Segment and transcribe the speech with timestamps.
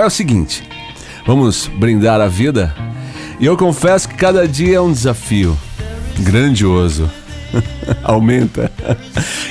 [0.00, 0.62] É o seguinte,
[1.26, 2.74] vamos brindar a vida
[3.40, 5.56] e eu confesso que cada dia é um desafio
[6.20, 7.10] grandioso.
[8.02, 8.70] Aumenta.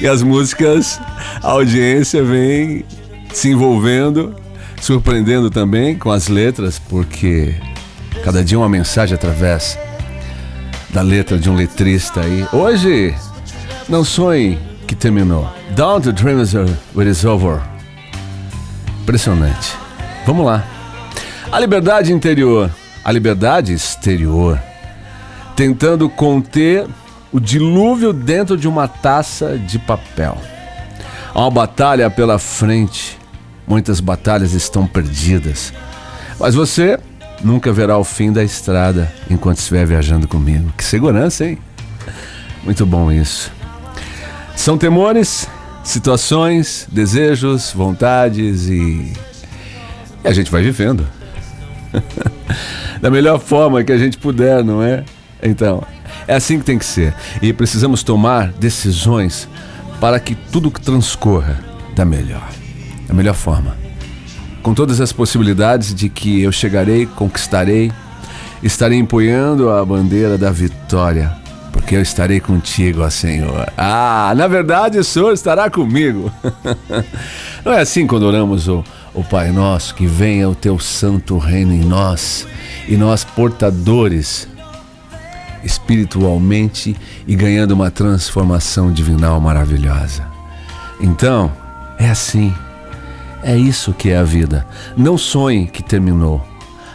[0.00, 1.00] E as músicas,
[1.42, 2.84] a audiência vem
[3.32, 4.34] se envolvendo,
[4.80, 7.54] surpreendendo também com as letras, porque
[8.24, 9.78] cada dia uma mensagem através
[10.90, 12.46] da letra de um letrista aí.
[12.52, 13.14] Hoje,
[13.88, 15.50] não sonhe que terminou.
[15.74, 17.60] Don't dream it is over.
[19.02, 19.89] Impressionante.
[20.30, 20.64] Vamos lá.
[21.50, 22.70] A liberdade interior,
[23.04, 24.62] a liberdade exterior,
[25.56, 26.86] tentando conter
[27.32, 30.38] o dilúvio dentro de uma taça de papel.
[31.34, 33.18] Há uma batalha pela frente.
[33.66, 35.72] Muitas batalhas estão perdidas.
[36.38, 36.96] Mas você
[37.42, 40.72] nunca verá o fim da estrada enquanto estiver viajando comigo.
[40.76, 41.58] Que segurança, hein?
[42.62, 43.50] Muito bom isso.
[44.54, 45.48] São temores,
[45.82, 49.12] situações, desejos, vontades e,
[50.24, 51.06] e a gente vai vivendo.
[53.00, 55.04] da melhor forma que a gente puder, não é?
[55.42, 55.82] Então,
[56.26, 57.14] é assim que tem que ser.
[57.40, 59.48] E precisamos tomar decisões
[60.00, 61.58] para que tudo transcorra
[61.94, 62.48] da melhor,
[63.06, 63.76] da melhor forma.
[64.62, 67.90] Com todas as possibilidades de que eu chegarei, conquistarei,
[68.62, 71.32] estarei empunhando a bandeira da vitória,
[71.72, 73.66] porque eu estarei contigo, ó Senhor.
[73.76, 76.30] Ah, na verdade o Senhor estará comigo.
[77.64, 81.72] Não é assim quando oramos o, o Pai Nosso, que venha o teu santo reino
[81.72, 82.46] em nós
[82.88, 84.48] e nós portadores
[85.64, 90.26] espiritualmente e ganhando uma transformação divinal maravilhosa.
[91.00, 91.52] Então,
[91.98, 92.54] é assim.
[93.42, 94.66] É isso que é a vida.
[94.96, 96.46] Não sonhe que terminou.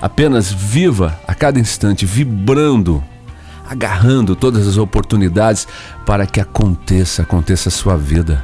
[0.00, 3.04] Apenas viva a cada instante, vibrando,
[3.68, 5.68] agarrando todas as oportunidades
[6.06, 8.42] para que aconteça, aconteça a sua vida.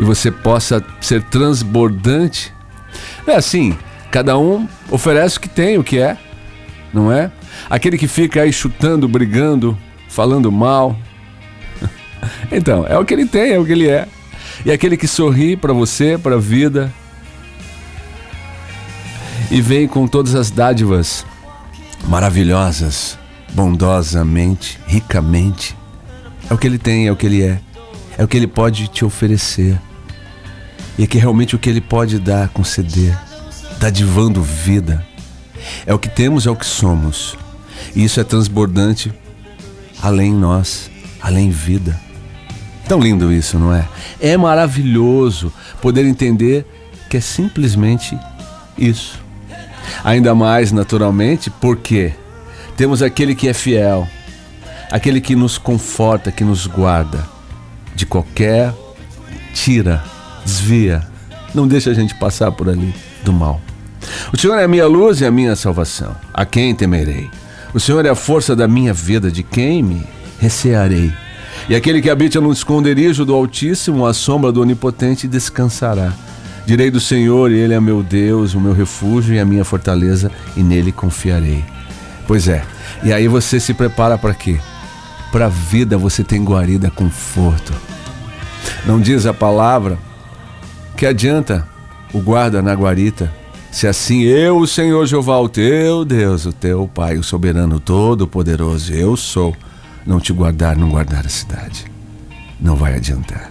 [0.00, 2.54] E você possa ser transbordante.
[3.26, 3.76] É assim,
[4.10, 6.16] cada um oferece o que tem, o que é,
[6.92, 7.30] não é?
[7.68, 9.76] Aquele que fica aí chutando, brigando,
[10.08, 10.96] falando mal.
[12.52, 14.06] Então, é o que ele tem, é o que ele é.
[14.64, 16.92] E aquele que sorri para você, para a vida,
[19.50, 21.24] e vem com todas as dádivas
[22.06, 23.18] maravilhosas,
[23.52, 25.76] bondosamente, ricamente.
[26.50, 27.60] É o que ele tem, é o que ele é.
[28.18, 29.78] É o que ele pode te oferecer.
[31.00, 33.18] E é que realmente o que ele pode dar, conceder,
[33.78, 35.02] dadivando vida.
[35.86, 37.38] É o que temos, é o que somos.
[37.96, 39.10] E isso é transbordante
[40.02, 41.98] além nós, além vida.
[42.86, 43.88] Tão lindo isso, não é?
[44.20, 45.50] É maravilhoso
[45.80, 46.66] poder entender
[47.08, 48.18] que é simplesmente
[48.76, 49.18] isso.
[50.04, 52.12] Ainda mais naturalmente porque
[52.76, 54.06] temos aquele que é fiel,
[54.92, 57.26] aquele que nos conforta, que nos guarda
[57.94, 58.74] de qualquer
[59.54, 60.04] tira,
[60.44, 61.02] desvia,
[61.54, 63.60] não deixa a gente passar por ali do mal.
[64.32, 66.14] O Senhor é a minha luz e a minha salvação.
[66.32, 67.30] A quem temerei?
[67.74, 70.06] O Senhor é a força da minha vida, de quem me
[70.38, 71.12] recearei?
[71.68, 76.12] E aquele que habita no esconderijo do Altíssimo, à sombra do Onipotente, descansará.
[76.66, 80.62] Direi do Senhor, Ele é meu Deus, o meu refúgio e a minha fortaleza, e
[80.62, 81.64] nele confiarei.
[82.26, 82.64] Pois é,
[83.02, 84.58] e aí você se prepara para quê?
[85.32, 87.72] Para a vida você tem guarida, conforto.
[88.84, 89.98] Não diz a palavra
[91.00, 91.66] que adianta
[92.12, 93.32] o guarda na guarita
[93.72, 98.92] se assim eu, o Senhor Jeová, o teu Deus, o teu Pai, o soberano todo-poderoso,
[98.92, 99.56] eu sou,
[100.04, 101.86] não te guardar, não guardar a cidade,
[102.60, 103.50] não vai adiantar.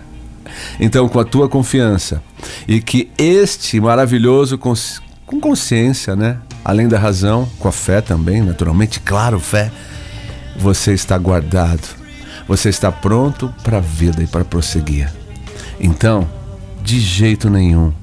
[0.80, 2.22] Então, com a tua confiança
[2.68, 6.38] e que este maravilhoso com consciência, né?
[6.64, 9.72] Além da razão, com a fé também, naturalmente, claro, fé,
[10.56, 11.98] você está guardado.
[12.48, 15.12] Você está pronto para a vida e para prosseguir.
[15.80, 16.28] Então,
[16.90, 17.94] de jeito nenhum,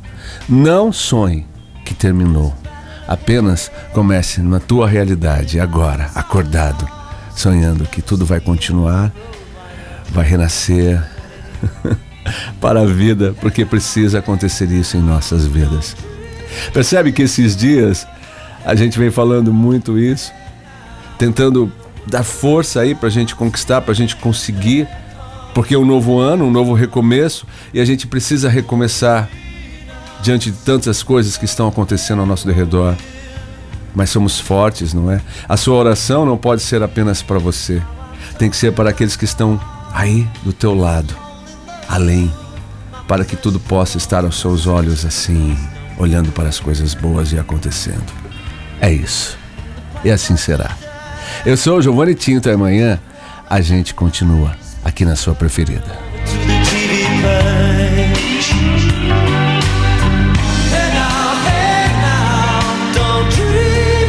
[0.49, 1.45] não sonhe
[1.85, 2.55] que terminou.
[3.09, 6.89] Apenas comece na tua realidade, agora, acordado,
[7.35, 9.13] sonhando que tudo vai continuar,
[10.11, 11.03] vai renascer
[12.61, 15.97] para a vida, porque precisa acontecer isso em nossas vidas.
[16.73, 18.07] Percebe que esses dias
[18.65, 20.33] a gente vem falando muito isso,
[21.19, 21.73] tentando
[22.07, 24.87] dar força aí para a gente conquistar, para a gente conseguir,
[25.57, 29.27] porque é um novo ano, um novo recomeço e a gente precisa recomeçar
[30.21, 32.95] diante de tantas coisas que estão acontecendo ao nosso derredor.
[33.95, 35.19] Mas somos fortes, não é?
[35.49, 37.81] A sua oração não pode ser apenas para você.
[38.39, 39.59] Tem que ser para aqueles que estão
[39.95, 41.17] aí do teu lado,
[41.89, 42.31] além,
[43.09, 45.57] para que tudo possa estar aos seus olhos assim,
[45.97, 48.13] olhando para as coisas boas e acontecendo.
[48.79, 49.39] É isso.
[50.05, 50.77] E assim será.
[51.47, 53.01] Eu sou o Giovanni Tinto e amanhã
[53.49, 55.83] a gente continua aqui na sua preferida.